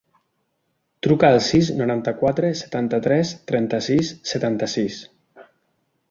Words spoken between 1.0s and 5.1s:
Truca al sis, noranta-quatre, setanta-tres, trenta-sis, setanta-sis.